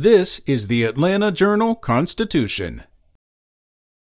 [0.00, 2.84] This is the Atlanta Journal Constitution.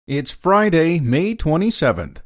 [0.06, 2.18] It's Friday, May 27th.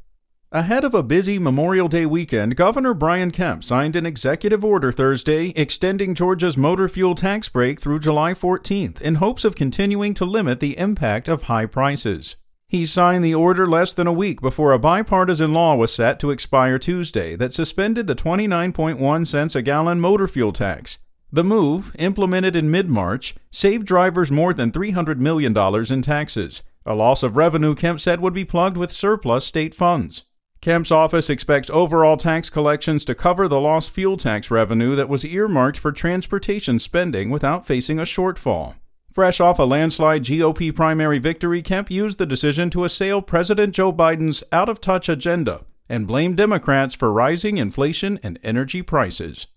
[0.53, 5.55] Ahead of a busy Memorial Day weekend, Governor Brian Kemp signed an executive order Thursday
[5.57, 10.61] extending Georgia's motor fuel tax break through July 14th in hopes of continuing to limit
[10.61, 12.37] the impact of high prices.
[12.69, 16.33] He signed the order less than a week before a bipartisan law was set to
[16.33, 20.99] expire Tuesday that suspended the 29.1 cents a gallon motor fuel tax
[21.35, 25.57] the move, implemented in mid March, saved drivers more than $300 million
[25.93, 30.23] in taxes, a loss of revenue Kemp said would be plugged with surplus state funds.
[30.61, 35.25] Kemp's office expects overall tax collections to cover the lost fuel tax revenue that was
[35.25, 38.77] earmarked for transportation spending without facing a shortfall.
[39.13, 43.93] Fresh off a landslide GOP primary victory, Kemp used the decision to assail President Joe
[43.93, 49.49] Biden's out of touch agenda and blame Democrats for rising inflation and energy prices.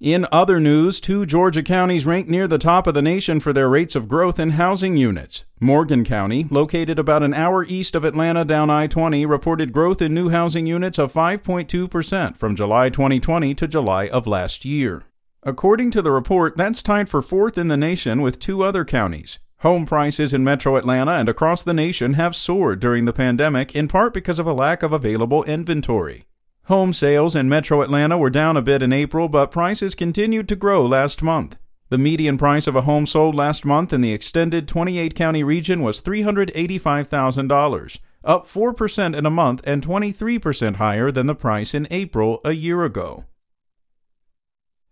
[0.00, 3.68] In other news, two Georgia counties rank near the top of the nation for their
[3.68, 5.44] rates of growth in housing units.
[5.60, 10.14] Morgan County, located about an hour east of Atlanta down I 20, reported growth in
[10.14, 15.02] new housing units of 5.2% from July 2020 to July of last year.
[15.42, 19.38] According to the report, that's tied for fourth in the nation with two other counties.
[19.58, 23.86] Home prices in metro Atlanta and across the nation have soared during the pandemic, in
[23.86, 26.24] part because of a lack of available inventory.
[26.70, 30.54] Home sales in metro Atlanta were down a bit in April, but prices continued to
[30.54, 31.56] grow last month.
[31.88, 35.82] The median price of a home sold last month in the extended 28 county region
[35.82, 42.40] was $385,000, up 4% in a month and 23% higher than the price in April
[42.44, 43.24] a year ago.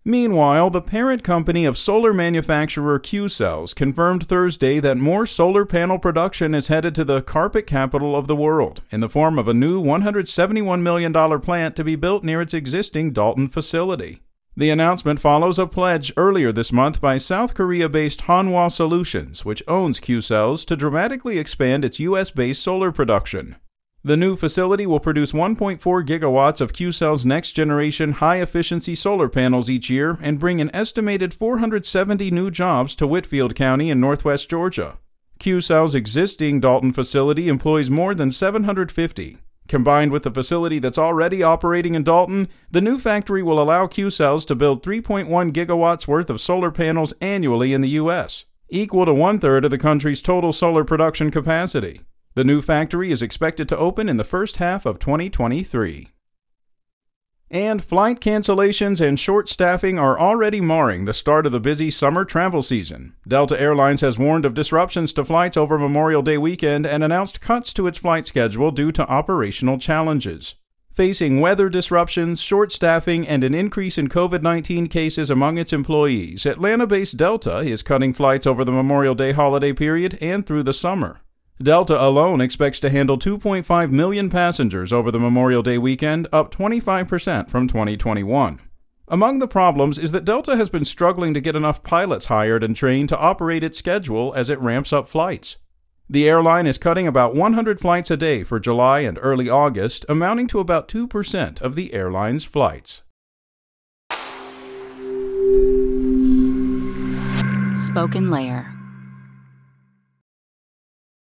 [0.08, 6.54] Meanwhile, the parent company of solar manufacturer Qcells confirmed Thursday that more solar panel production
[6.54, 9.82] is headed to the carpet capital of the world in the form of a new
[9.82, 14.22] $171 million plant to be built near its existing Dalton facility.
[14.56, 19.62] The announcement follows a pledge earlier this month by South Korea based Hanwha Solutions, which
[19.68, 22.30] owns Qcells, to dramatically expand its U.S.
[22.30, 23.56] based solar production.
[24.04, 29.68] The new facility will produce 1.4 gigawatts of Qcells next generation high efficiency solar panels
[29.68, 34.98] each year and bring an estimated 470 new jobs to Whitfield County in northwest Georgia.
[35.40, 39.38] Qcells' existing Dalton facility employs more than 750.
[39.66, 44.46] Combined with the facility that's already operating in Dalton, the new factory will allow Qcells
[44.46, 49.40] to build 3.1 gigawatts worth of solar panels annually in the U.S., equal to one
[49.40, 52.02] third of the country's total solar production capacity.
[52.38, 56.10] The new factory is expected to open in the first half of 2023.
[57.50, 62.24] And flight cancellations and short staffing are already marring the start of the busy summer
[62.24, 63.16] travel season.
[63.26, 67.72] Delta Airlines has warned of disruptions to flights over Memorial Day weekend and announced cuts
[67.72, 70.54] to its flight schedule due to operational challenges.
[70.92, 76.46] Facing weather disruptions, short staffing, and an increase in COVID 19 cases among its employees,
[76.46, 80.72] Atlanta based Delta is cutting flights over the Memorial Day holiday period and through the
[80.72, 81.20] summer.
[81.60, 87.50] Delta alone expects to handle 2.5 million passengers over the Memorial Day weekend, up 25%
[87.50, 88.60] from 2021.
[89.08, 92.76] Among the problems is that Delta has been struggling to get enough pilots hired and
[92.76, 95.56] trained to operate its schedule as it ramps up flights.
[96.08, 100.46] The airline is cutting about 100 flights a day for July and early August, amounting
[100.48, 103.02] to about 2% of the airline's flights.
[107.74, 108.77] Spoken Layer